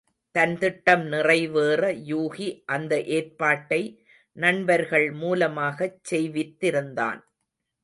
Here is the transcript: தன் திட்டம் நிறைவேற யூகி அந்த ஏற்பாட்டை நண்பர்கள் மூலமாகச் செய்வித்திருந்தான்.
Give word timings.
தன் 0.35 0.53
திட்டம் 0.57 1.03
நிறைவேற 1.05 1.91
யூகி 2.07 2.47
அந்த 2.65 3.01
ஏற்பாட்டை 3.09 3.81
நண்பர்கள் 4.37 5.11
மூலமாகச் 5.11 6.01
செய்வித்திருந்தான். 6.11 7.21